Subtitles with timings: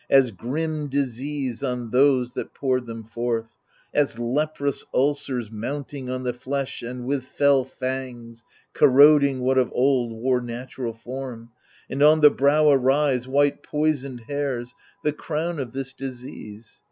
[0.09, 3.51] As grim disease on those that poured them forth—
[4.01, 8.43] As leprous ulcers mounting on the flesh And with fell fangs
[8.73, 11.51] corroding what of old Wore natural form;
[11.87, 16.79] and on the brow arise White poisoned hairs, the crown of this disease.